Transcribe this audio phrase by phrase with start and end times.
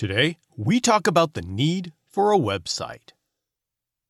[0.00, 3.12] Today, we talk about the need for a website.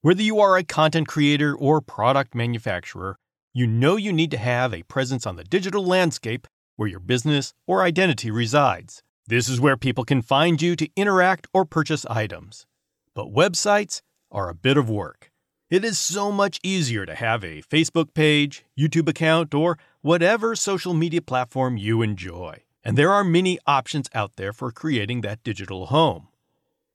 [0.03, 3.17] Whether you are a content creator or product manufacturer,
[3.53, 7.55] you know you need to have a presence on the digital landscape where your business
[7.67, 9.03] or identity resides.
[9.27, 12.67] This is where people can find you to interact or purchase items.
[13.13, 14.01] But websites
[14.31, 15.33] are a bit of work.
[15.71, 20.95] It is so much easier to have a Facebook page, YouTube account, or whatever social
[20.95, 22.63] media platform you enjoy.
[22.83, 26.29] And there are many options out there for creating that digital home.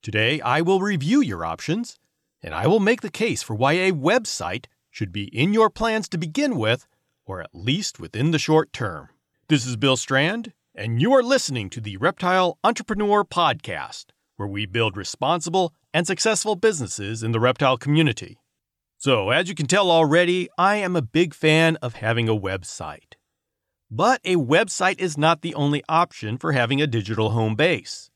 [0.01, 1.99] Today, I will review your options,
[2.41, 6.09] and I will make the case for why a website should be in your plans
[6.09, 6.87] to begin with,
[7.25, 9.09] or at least within the short term.
[9.47, 14.05] This is Bill Strand, and you are listening to the Reptile Entrepreneur Podcast,
[14.37, 18.39] where we build responsible and successful businesses in the reptile community.
[18.97, 23.13] So, as you can tell already, I am a big fan of having a website.
[23.91, 28.09] But a website is not the only option for having a digital home base,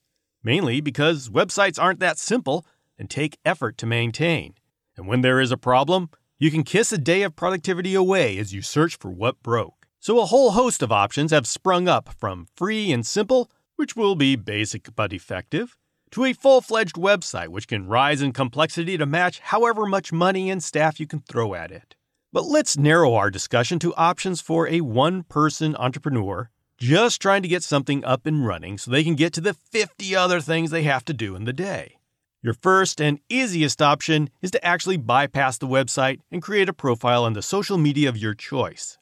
[0.44, 2.66] mainly because websites aren't that simple
[2.98, 4.56] and take effort to maintain.
[4.98, 8.54] And when there is a problem, you can kiss a day of productivity away as
[8.54, 9.86] you search for what broke.
[10.00, 14.16] So a whole host of options have sprung up from free and simple, which will
[14.16, 15.78] be basic but effective,
[16.12, 20.50] to a full fledged website which can rise in complexity to match however much money
[20.50, 21.96] and staff you can throw at it.
[22.32, 27.48] But let's narrow our discussion to options for a one person entrepreneur just trying to
[27.48, 30.84] get something up and running so they can get to the 50 other things they
[30.84, 31.98] have to do in the day.
[32.42, 37.26] Your first and easiest option is to actually bypass the website and create a profile
[37.26, 38.98] on the social media of your choice.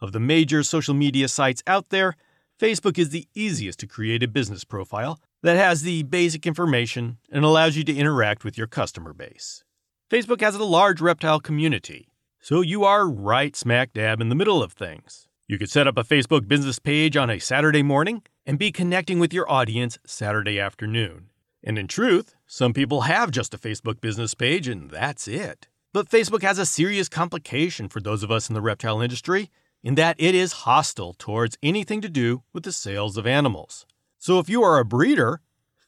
[0.00, 2.16] Of the major social media sites out there,
[2.58, 7.44] Facebook is the easiest to create a business profile that has the basic information and
[7.44, 9.62] allows you to interact with your customer base.
[10.10, 12.08] Facebook has a large reptile community,
[12.44, 15.28] so you are right smack dab in the middle of things.
[15.46, 19.20] You could set up a Facebook business page on a Saturday morning and be connecting
[19.20, 21.30] with your audience Saturday afternoon.
[21.62, 25.68] And in truth, some people have just a Facebook business page and that's it.
[25.92, 29.48] But Facebook has a serious complication for those of us in the reptile industry
[29.84, 33.86] in that it is hostile towards anything to do with the sales of animals.
[34.18, 35.42] So if you are a breeder,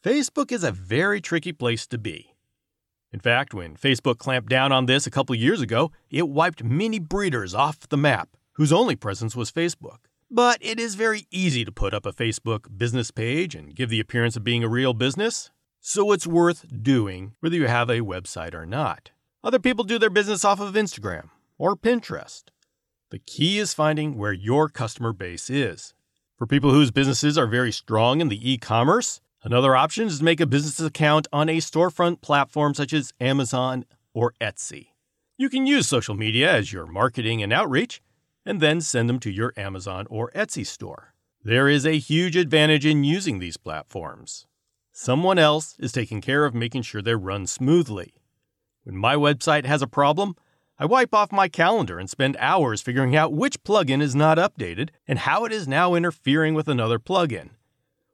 [0.05, 2.34] Facebook is a very tricky place to be.
[3.15, 6.99] In fact, when Facebook clamped down on this a couple years ago, it wiped many
[6.99, 9.99] breeders off the map whose only presence was Facebook.
[10.29, 14.01] But it is very easy to put up a Facebook business page and give the
[14.01, 18.53] appearance of being a real business, so it's worth doing whether you have a website
[18.53, 19.13] or not.
[19.45, 22.43] Other people do their business off of Instagram or Pinterest.
[23.11, 25.95] The key is finding where your customer base is.
[26.37, 30.25] For people whose businesses are very strong in the e commerce, Another option is to
[30.25, 33.85] make a business account on a storefront platform such as Amazon
[34.15, 34.87] or Etsy.
[35.37, 38.01] You can use social media as your marketing and outreach,
[38.47, 41.13] and then send them to your Amazon or Etsy store.
[41.43, 44.47] There is a huge advantage in using these platforms.
[44.93, 48.15] Someone else is taking care of making sure they run smoothly.
[48.85, 50.37] When my website has a problem,
[50.79, 54.89] I wipe off my calendar and spend hours figuring out which plugin is not updated
[55.07, 57.51] and how it is now interfering with another plugin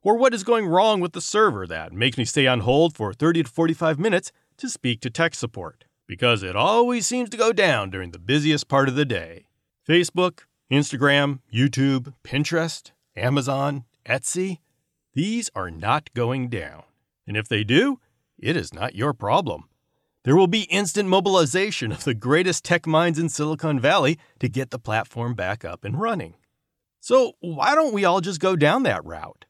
[0.03, 3.13] or what is going wrong with the server that makes me stay on hold for
[3.13, 7.53] 30 to 45 minutes to speak to tech support, because it always seems to go
[7.53, 9.47] down during the busiest part of the day.
[9.89, 10.41] Facebook,
[10.71, 14.59] Instagram, YouTube, Pinterest, Amazon, Etsy,
[15.15, 16.85] these are not going down.
[17.27, 17.99] And if they do,
[18.39, 19.65] it is not your problem.
[20.25, 24.71] There will be instant mobilization of the greatest tech minds in Silicon Valley to get
[24.71, 26.35] the platform back up and running.
[27.01, 29.47] So, why don't we all just go down that route?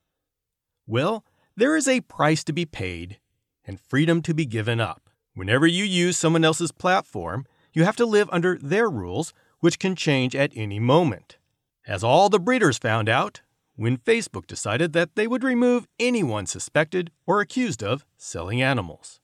[0.90, 1.24] Well,
[1.56, 3.20] there is a price to be paid
[3.64, 5.08] and freedom to be given up.
[5.34, 9.94] Whenever you use someone else's platform, you have to live under their rules, which can
[9.94, 11.38] change at any moment.
[11.86, 13.40] As all the breeders found out
[13.76, 19.20] when Facebook decided that they would remove anyone suspected or accused of selling animals.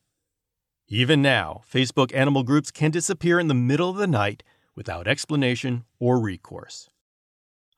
[0.86, 4.44] Even now, Facebook animal groups can disappear in the middle of the night
[4.76, 6.88] without explanation or recourse.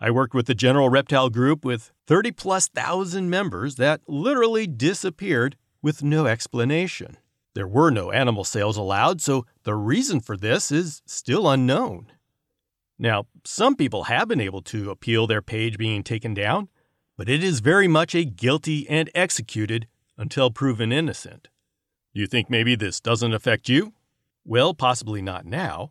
[0.01, 5.57] I worked with the General Reptile Group with 30 plus thousand members that literally disappeared
[5.83, 7.17] with no explanation.
[7.55, 12.13] There were no animal sales allowed, so the reason for this is still unknown.
[12.97, 16.69] Now, some people have been able to appeal their page being taken down,
[17.17, 21.49] but it is very much a guilty and executed until proven innocent.
[22.13, 23.93] You think maybe this doesn't affect you?
[24.45, 25.91] Well, possibly not now,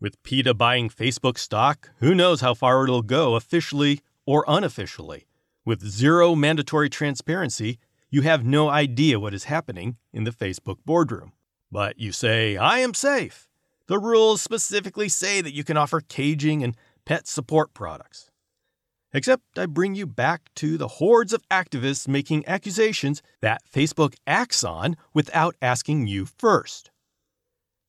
[0.00, 5.26] with PETA buying Facebook stock, who knows how far it'll go officially or unofficially.
[5.64, 7.78] With zero mandatory transparency,
[8.10, 11.32] you have no idea what is happening in the Facebook boardroom.
[11.70, 13.48] But you say, I am safe.
[13.86, 18.30] The rules specifically say that you can offer caging and pet support products.
[19.12, 24.62] Except I bring you back to the hordes of activists making accusations that Facebook acts
[24.62, 26.90] on without asking you first.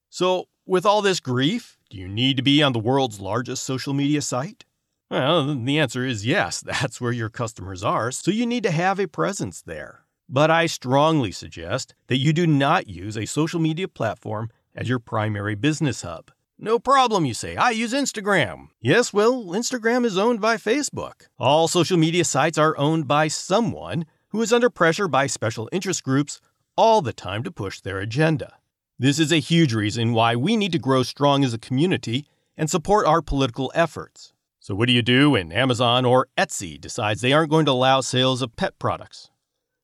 [0.09, 3.93] So, with all this grief, do you need to be on the world's largest social
[3.93, 4.65] media site?
[5.09, 8.99] Well, the answer is yes, that's where your customers are, so you need to have
[8.99, 10.05] a presence there.
[10.27, 14.99] But I strongly suggest that you do not use a social media platform as your
[14.99, 16.29] primary business hub.
[16.59, 17.55] No problem, you say.
[17.55, 18.67] I use Instagram.
[18.79, 21.27] Yes, well, Instagram is owned by Facebook.
[21.39, 26.03] All social media sites are owned by someone who is under pressure by special interest
[26.03, 26.39] groups
[26.75, 28.58] all the time to push their agenda.
[29.01, 32.25] This is a huge reason why we need to grow strong as a community
[32.57, 34.33] and support our political efforts.
[34.59, 38.01] So, what do you do when Amazon or Etsy decides they aren't going to allow
[38.01, 39.31] sales of pet products?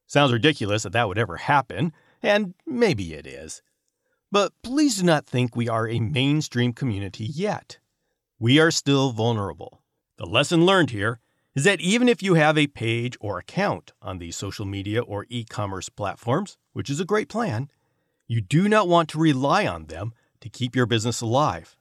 [0.06, 3.62] Sounds ridiculous that that would ever happen, and maybe it is.
[4.34, 7.80] But please do not think we are a mainstream community yet.
[8.38, 9.82] We are still vulnerable.
[10.18, 11.22] The lesson learned here
[11.56, 15.26] is that even if you have a page or account on these social media or
[15.30, 17.70] e commerce platforms, which is a great plan,
[18.28, 21.76] you do not want to rely on them to keep your business alive.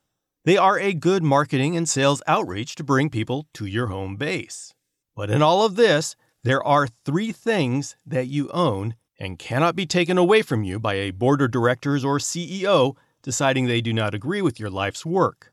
[0.45, 4.75] They are a good marketing and sales outreach to bring people to your home base.
[5.17, 9.87] But in all of this, there are three things that you own and cannot be
[9.87, 14.15] taken away from you by a board of directors or CEO deciding they do not
[14.15, 15.53] agree with your life's work.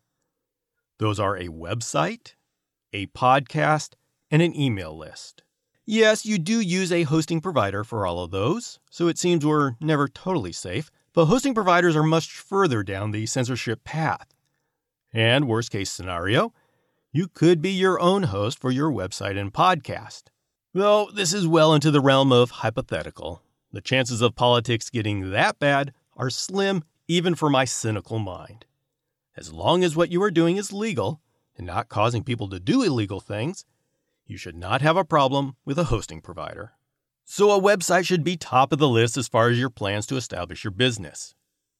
[0.99, 2.35] Those are a website,
[2.91, 3.93] a podcast,
[4.29, 5.43] and an email list.
[5.93, 9.75] Yes, you do use a hosting provider for all of those, so it seems we're
[9.81, 14.33] never totally safe, but hosting providers are much further down the censorship path.
[15.11, 16.53] And worst case scenario,
[17.11, 20.29] you could be your own host for your website and podcast.
[20.73, 23.41] Though this is well into the realm of hypothetical,
[23.73, 28.63] the chances of politics getting that bad are slim even for my cynical mind.
[29.35, 31.19] As long as what you are doing is legal
[31.57, 33.65] and not causing people to do illegal things,
[34.25, 36.73] you should not have a problem with a hosting provider.
[37.25, 40.17] So, a website should be top of the list as far as your plans to
[40.17, 41.33] establish your business.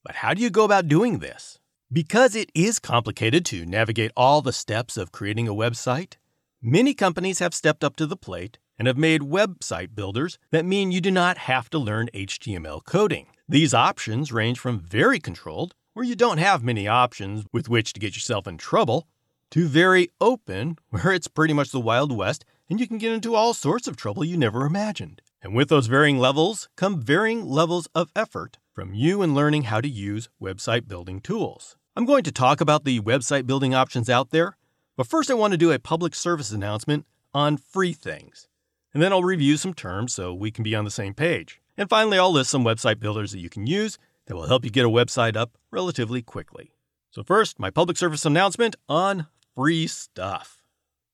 [0.04, 1.60] But how do you go about doing this?
[1.92, 6.14] Because it is complicated to navigate all the steps of creating a website,
[6.62, 10.92] many companies have stepped up to the plate and have made website builders that mean
[10.92, 13.28] you do not have to learn HTML coding.
[13.48, 18.00] These options range from very controlled, where you don't have many options with which to
[18.00, 19.08] get yourself in trouble,
[19.52, 23.36] to very open, where it's pretty much the Wild West and you can get into
[23.36, 25.22] all sorts of trouble you never imagined.
[25.42, 29.82] And with those varying levels come varying levels of effort from you in learning how
[29.82, 31.76] to use website building tools.
[31.96, 34.56] I'm going to talk about the website building options out there,
[34.96, 38.48] but first I want to do a public service announcement on free things.
[38.94, 41.62] And then I'll review some terms so we can be on the same page.
[41.78, 43.98] And finally, I'll list some website builders that you can use
[44.28, 46.72] that will help you get a website up relatively quickly.
[47.10, 50.62] So, first, my public service announcement on free stuff.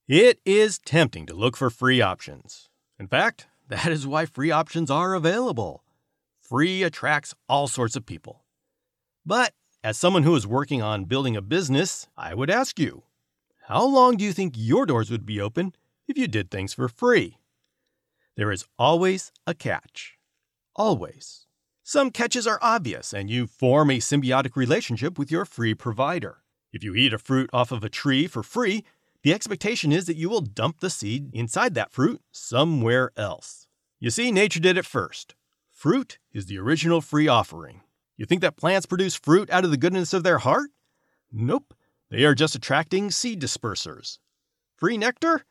[0.07, 2.69] It is tempting to look for free options.
[2.99, 5.83] In fact, that is why free options are available.
[6.41, 8.43] Free attracts all sorts of people.
[9.25, 9.53] But
[9.83, 13.03] as someone who is working on building a business, I would ask you
[13.67, 15.73] how long do you think your doors would be open
[16.07, 17.37] if you did things for free?
[18.37, 20.17] There is always a catch.
[20.75, 21.47] Always.
[21.83, 26.43] Some catches are obvious, and you form a symbiotic relationship with your free provider.
[26.77, 28.83] If you eat a fruit off of a tree for free,
[29.23, 33.65] the expectation is that you will dump the seed inside that fruit somewhere else.
[33.99, 35.33] You see, nature did it first.
[35.71, 37.81] Fruit is the original free offering.
[38.15, 40.69] You think that plants produce fruit out of the goodness of their heart?
[41.31, 41.73] Nope,
[42.11, 44.19] they are just attracting seed dispersers.
[44.75, 45.45] Free nectar?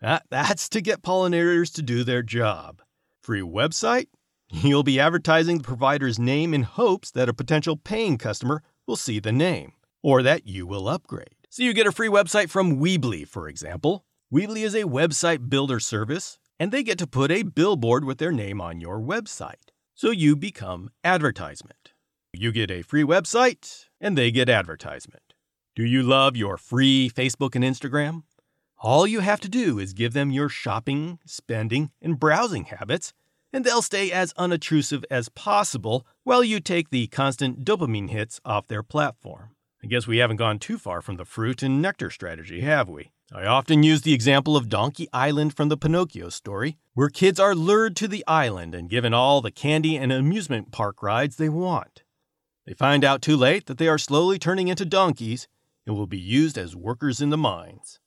[0.00, 2.82] That, that's to get pollinators to do their job.
[3.22, 4.08] Free website?
[4.50, 9.20] You'll be advertising the provider's name in hopes that a potential paying customer will see
[9.20, 11.34] the name, or that you will upgrade.
[11.48, 14.04] So you get a free website from Weebly, for example.
[14.32, 18.30] Weebly is a website builder service, and they get to put a billboard with their
[18.30, 19.70] name on your website.
[19.94, 21.94] So you become advertisement.
[22.34, 25.32] You get a free website, and they get advertisement.
[25.74, 28.24] Do you love your free Facebook and Instagram?
[28.78, 33.14] All you have to do is give them your shopping, spending, and browsing habits,
[33.54, 38.68] and they'll stay as unobtrusive as possible while you take the constant dopamine hits off
[38.68, 39.54] their platform.
[39.84, 43.10] I guess we haven't gone too far from the fruit and nectar strategy, have we?
[43.30, 47.54] I often use the example of Donkey Island from the Pinocchio story, where kids are
[47.54, 52.02] lured to the island and given all the candy and amusement park rides they want.
[52.66, 55.48] They find out too late that they are slowly turning into donkeys
[55.86, 58.00] and will be used as workers in the mines.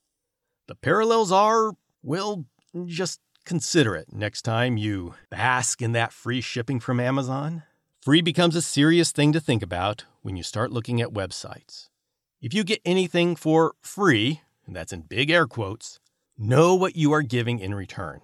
[0.67, 2.46] The parallels are, well,
[2.88, 7.62] just consider it next time you bask in that free shipping from Amazon.
[8.01, 11.88] Free becomes a serious thing to think about when you start looking at websites.
[12.41, 16.01] If you get anything for free, and that's in big air quotes,
[16.38, 18.19] Know what you are giving in return.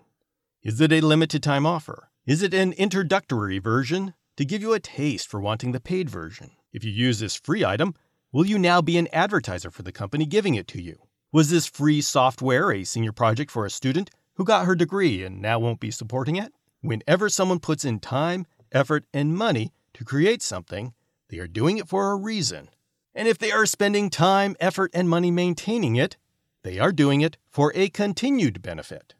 [0.61, 2.09] Is it a limited time offer?
[2.25, 6.51] Is it an introductory version to give you a taste for wanting the paid version?
[6.73, 7.95] If you use this free item,
[8.33, 10.97] will you now be an advertiser for the company giving it to you?
[11.31, 15.41] Was this free software a senior project for a student who got her degree and
[15.41, 16.51] now won't be supporting it?
[16.81, 20.93] Whenever someone puts in time, effort, and money to create something,
[21.29, 22.69] they are doing it for a reason.
[23.15, 26.17] And if they are spending time, effort, and money maintaining it,
[26.63, 29.15] they are doing it for a continued benefit.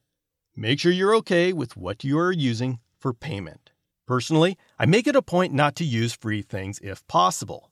[0.55, 3.72] Make sure you're okay with what you are using for payment.
[4.05, 7.72] Personally, I make it a point not to use free things if possible.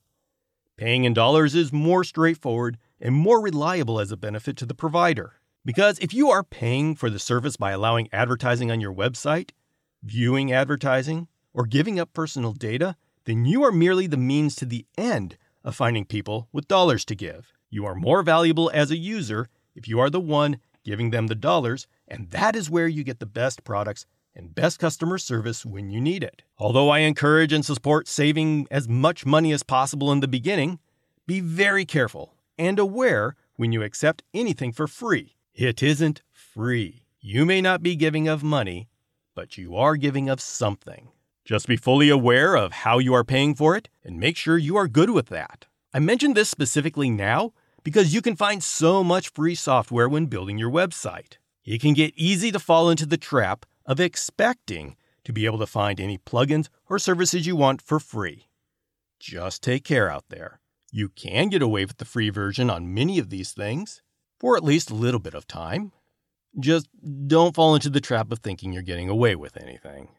[0.78, 5.34] Paying in dollars is more straightforward and more reliable as a benefit to the provider.
[5.64, 9.52] Because if you are paying for the service by allowing advertising on your website,
[10.04, 14.86] viewing advertising, or giving up personal data, then you are merely the means to the
[14.98, 17.54] end of finding people with dollars to give.
[17.70, 21.36] You are more valuable as a user if you are the one giving them the
[21.36, 25.90] dollars, and that is where you get the best products and best customer service when
[25.90, 26.44] you need it.
[26.58, 30.80] Although I encourage and support saving as much money as possible in the beginning,
[31.28, 35.36] be very careful and aware when you accept anything for free.
[35.54, 37.06] It isn't free.
[37.20, 38.90] You may not be giving of money,
[39.36, 41.10] but you are giving of something.
[41.44, 44.78] Just be fully aware of how you are paying for it and make sure you
[44.78, 45.66] are good with that.
[45.94, 50.58] I mention this specifically now because you can find so much free software when building
[50.58, 51.38] your website.
[51.66, 55.68] It can get easy to fall into the trap of expecting to be able to
[55.68, 58.48] find any plugins or services you want for free.
[59.20, 60.60] Just take care out there.
[60.92, 64.02] You can get away with the free version on many of these things
[64.40, 65.92] for at least a little bit of time.
[66.60, 66.88] Just
[67.28, 70.10] don't fall into the trap of thinking you're getting away with anything.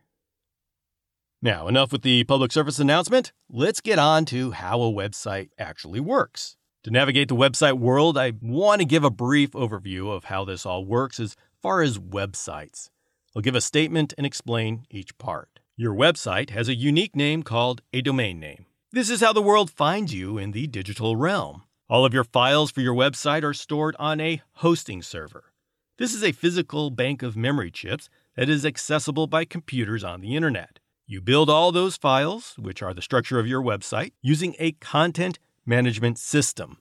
[1.45, 3.33] Now, enough with the public service announcement.
[3.51, 6.57] Let's get on to how a website actually works.
[6.85, 10.65] To navigate the website world, I want to give a brief overview of how this
[10.65, 12.91] all works as far as websites.
[13.35, 15.59] I'll give a statement and explain each part.
[15.77, 18.67] Your website has a unique name called a domain name.
[18.93, 21.65] This is how the world finds you in the digital realm.
[21.89, 25.53] All of your files for your website are stored on a hosting server.
[25.99, 30.37] This is a physical bank of memory chips that is accessible by computers on the
[30.37, 30.79] internet.
[31.07, 35.39] You build all those files, which are the structure of your website, using a content
[35.67, 36.79] management system,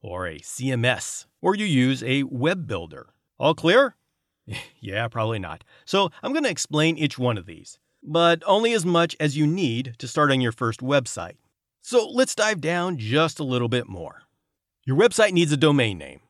[0.00, 3.14] or a CMS, or you use a web builder.
[3.38, 3.96] All clear?
[4.80, 5.62] yeah, probably not.
[5.84, 9.46] So I'm going to explain each one of these, but only as much as you
[9.46, 11.36] need to start on your first website.
[11.80, 14.22] So let's dive down just a little bit more.
[14.84, 16.20] Your website needs a domain name.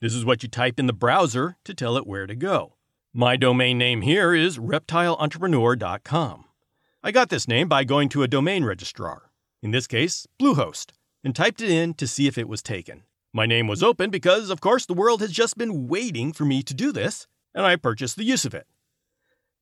[0.00, 2.74] This is what you type in the browser to tell it where to go.
[3.12, 6.45] My domain name here is reptileentrepreneur.com.
[7.06, 9.30] I got this name by going to a domain registrar,
[9.62, 10.90] in this case, Bluehost,
[11.22, 13.04] and typed it in to see if it was taken.
[13.32, 16.64] My name was open because, of course, the world has just been waiting for me
[16.64, 18.66] to do this, and I purchased the use of it.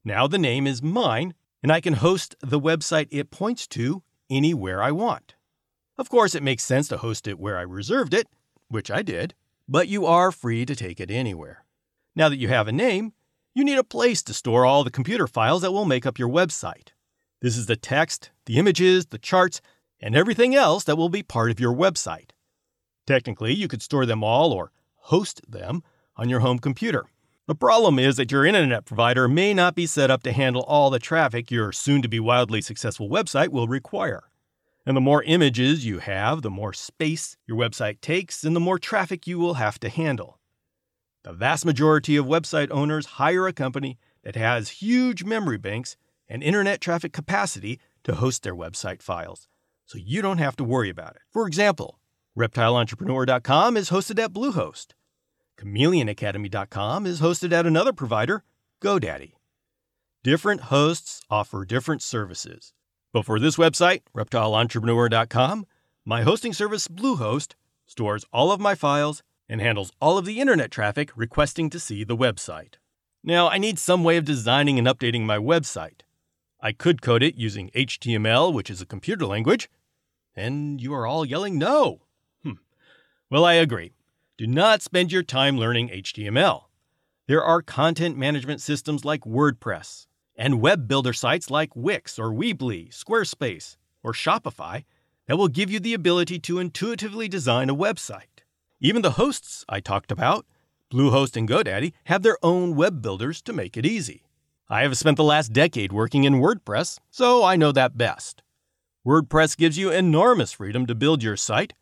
[0.03, 4.83] Now the name is mine, and I can host the website it points to anywhere
[4.83, 5.35] I want.
[5.99, 8.27] Of course, it makes sense to host it where I reserved it,
[8.69, 9.35] which I did,
[9.69, 11.67] but you are free to take it anywhere.
[12.17, 13.13] Now that you have a name,
[13.55, 16.31] you need a place to store all the computer files that will make up your
[16.31, 16.94] website.
[17.45, 19.61] This is the text, the images, the charts,
[20.01, 22.31] and everything else that will be part of your website.
[23.07, 25.83] Technically, you could store them all or host them
[26.17, 27.05] on your home computer.
[27.47, 30.89] The problem is that your internet provider may not be set up to handle all
[30.89, 34.23] the traffic your soon to be wildly successful website will require.
[34.87, 38.79] And the more images you have, the more space your website takes, and the more
[38.79, 40.39] traffic you will have to handle.
[41.25, 46.43] The vast majority of website owners hire a company that has huge memory banks and
[46.43, 49.49] internet traffic capacity to host their website files,
[49.87, 51.23] so you don't have to worry about it.
[51.31, 51.99] For example,
[52.39, 54.89] ReptileEntrepreneur.com is hosted at Bluehost.
[55.59, 58.43] ChameleonAcademy.com is hosted at another provider,
[58.83, 59.33] GoDaddy.
[60.23, 62.73] Different hosts offer different services.
[63.13, 65.67] But for this website, ReptileEntrepreneur.com,
[66.05, 67.55] my hosting service, Bluehost,
[67.87, 72.03] stores all of my files and handles all of the internet traffic requesting to see
[72.03, 72.75] the website.
[73.23, 76.01] Now, I need some way of designing and updating my website.
[76.65, 79.69] I could code it using HTML, which is a computer language,
[80.35, 82.07] and you are all yelling no.
[82.43, 82.53] Hmm.
[83.31, 83.93] Well, I agree.
[84.39, 86.63] Do not spend your time learning HTML.
[87.29, 90.07] There are content management systems like WordPress
[90.37, 94.85] and web builder sites like Wix or Weebly, Squarespace, or Shopify
[95.27, 98.41] that will give you the ability to intuitively design a website.
[98.81, 100.47] Even the hosts I talked about,
[100.91, 104.23] Bluehost and GoDaddy, have their own web builders to make it easy.
[104.71, 108.43] I have spent the last decade working in WordPress, so I know that best.
[109.07, 111.75] WordPress gives you enormous freedom to build your site,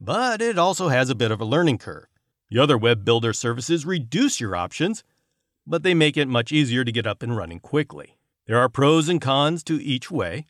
[0.00, 2.06] but it also has a bit of a learning curve.
[2.50, 5.04] The other web builder services reduce your options,
[5.64, 8.18] but they make it much easier to get up and running quickly.
[8.46, 10.46] There are pros and cons to each way,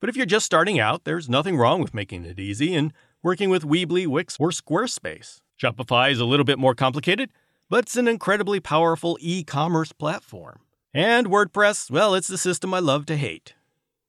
[0.00, 3.48] but if you're just starting out, there's nothing wrong with making it easy and working
[3.48, 5.40] with Weebly, Wix, or Squarespace.
[5.58, 7.30] Shopify is a little bit more complicated,
[7.70, 10.60] but it's an incredibly powerful e commerce platform.
[10.94, 13.54] And WordPress, well, it's the system I love to hate.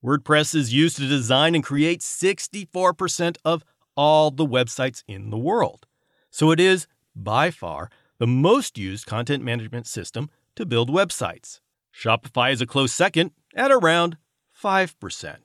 [0.03, 3.63] WordPress is used to design and create 64% of
[3.95, 5.85] all the websites in the world.
[6.29, 11.61] So it is, by far, the most used content management system to build websites.
[11.95, 14.17] Shopify is a close second at around
[14.61, 15.35] 5%.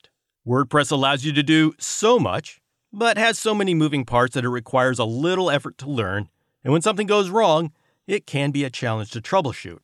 [0.44, 2.60] WordPress allows you to do so much,
[2.92, 6.30] but has so many moving parts that it requires a little effort to learn,
[6.64, 7.70] and when something goes wrong,
[8.08, 9.78] it can be a challenge to troubleshoot.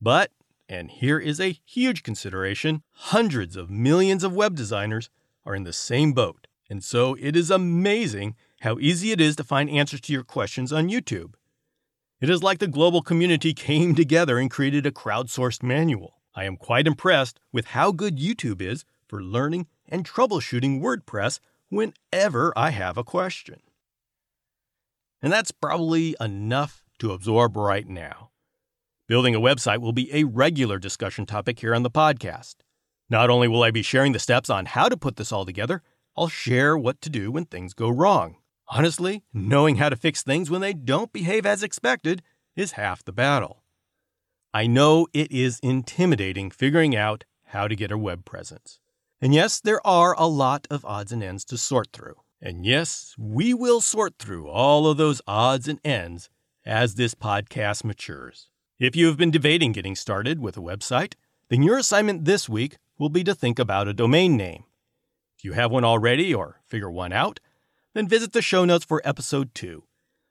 [0.00, 0.30] But,
[0.68, 5.08] and here is a huge consideration, hundreds of millions of web designers
[5.46, 9.44] are in the same boat, and so it is amazing how easy it is to
[9.44, 11.34] find answers to your questions on YouTube.
[12.20, 16.14] It is like the global community came together and created a crowdsourced manual.
[16.34, 22.52] I am quite impressed with how good YouTube is for learning and troubleshooting WordPress whenever
[22.56, 23.60] I have a question.
[25.22, 28.30] And that's probably enough to absorb right now.
[29.08, 32.56] Building a website will be a regular discussion topic here on the podcast.
[33.08, 35.82] Not only will I be sharing the steps on how to put this all together,
[36.14, 38.36] I'll share what to do when things go wrong.
[38.68, 42.22] Honestly, knowing how to fix things when they don't behave as expected
[42.54, 43.62] is half the battle.
[44.52, 48.78] I know it is intimidating figuring out how to get a web presence.
[49.22, 52.16] And yes, there are a lot of odds and ends to sort through.
[52.42, 56.28] And yes, we will sort through all of those odds and ends
[56.66, 58.50] as this podcast matures.
[58.80, 61.14] If you have been debating getting started with a website,
[61.48, 64.62] then your assignment this week will be to think about a domain name.
[65.36, 67.40] If you have one already or figure one out,
[67.94, 69.82] then visit the show notes for episode 2.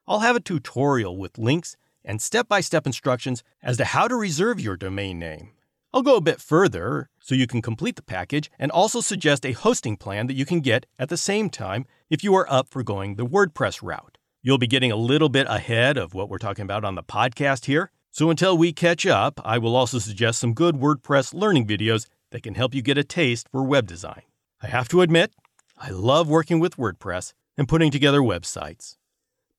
[0.08, 1.75] I'll have a tutorial with links
[2.06, 5.51] and step by step instructions as to how to reserve your domain name.
[5.94, 9.51] I'll go a bit further so you can complete the package and also suggest a
[9.51, 12.81] hosting plan that you can get at the same time if you are up for
[12.81, 14.18] going the WordPress route.
[14.42, 17.66] You'll be getting a little bit ahead of what we're talking about on the podcast
[17.66, 17.92] here.
[18.18, 22.42] So until we catch up, I will also suggest some good WordPress learning videos that
[22.42, 24.24] can help you get a taste for web design.
[24.60, 25.34] I have to admit,
[25.77, 28.98] I love working with WordPress and putting together websites.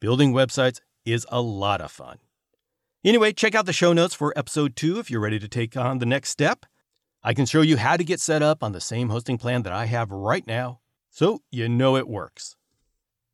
[0.01, 2.18] Building websites is a lot of fun.
[3.05, 5.99] Anyway, check out the show notes for episode two if you're ready to take on
[5.99, 6.66] the next step.
[7.23, 9.73] I can show you how to get set up on the same hosting plan that
[9.73, 12.57] I have right now, so you know it works.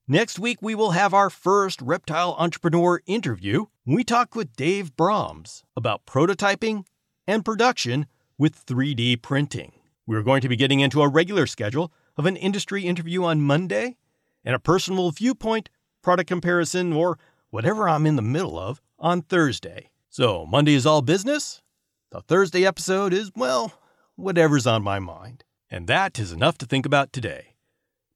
[0.07, 3.67] Next week, we will have our first reptile entrepreneur interview.
[3.87, 6.85] We talk with Dave Brahms about prototyping
[7.27, 8.05] and production
[8.37, 9.73] with 3D printing.
[10.07, 13.97] We're going to be getting into a regular schedule of an industry interview on Monday
[14.45, 15.71] and a personal viewpoint,
[16.03, 19.89] product comparison, or whatever I'm in the middle of on Thursday.
[20.11, 21.63] So, Monday is all business.
[22.11, 23.73] The Thursday episode is, well,
[24.17, 25.45] whatever's on my mind.
[25.71, 27.54] And that is enough to think about today.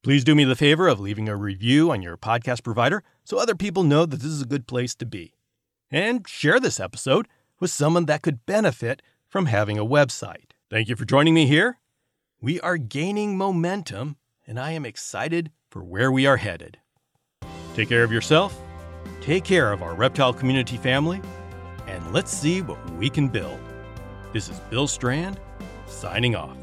[0.08, 3.54] Please do me the favor of leaving a review on your podcast provider so other
[3.54, 5.34] people know that this is a good place to be.
[5.90, 7.28] And share this episode
[7.60, 10.52] with someone that could benefit from having a website.
[10.70, 11.76] Thank you for joining me here.
[12.40, 14.16] We are gaining momentum,
[14.46, 16.78] and I am excited for where we are headed.
[17.74, 18.58] Take care of yourself
[19.20, 21.20] Take care of our reptile community family,
[21.86, 23.60] and let's see what we can build.
[24.32, 25.38] This is Bill Strand,
[25.86, 26.56] signing off.